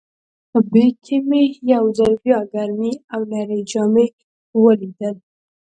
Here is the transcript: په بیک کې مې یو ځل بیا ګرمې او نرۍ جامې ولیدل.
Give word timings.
په 0.49 0.59
بیک 0.71 0.93
کې 1.05 1.17
مې 1.29 1.43
یو 1.73 1.83
ځل 1.97 2.13
بیا 2.23 2.39
ګرمې 2.53 2.93
او 3.13 3.21
نرۍ 3.31 3.61
جامې 3.71 4.07
ولیدل. 4.63 5.15